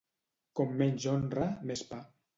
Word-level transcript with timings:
Com 0.59 0.73
menys 0.81 1.05
honra, 1.13 1.49
més 1.73 1.85
pa. 1.93 2.05